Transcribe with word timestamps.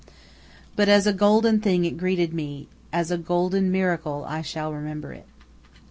But 0.75 0.89
as 0.89 1.05
a 1.05 1.13
golden 1.13 1.59
thing 1.59 1.85
it 1.85 1.95
greeted 1.95 2.33
me, 2.33 2.67
as 2.91 3.11
a 3.11 3.19
golden 3.19 3.69
miracle 3.71 4.25
I 4.27 4.41
shall 4.41 4.73
remember 4.73 5.13
it. 5.13 5.27